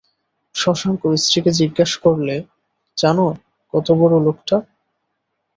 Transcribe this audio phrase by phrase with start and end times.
[0.55, 2.35] শশাঙ্ক স্ত্রীকে জিজ্ঞাসা করলে,
[2.97, 3.17] জান
[3.73, 4.57] কতবড়ো লোকটা।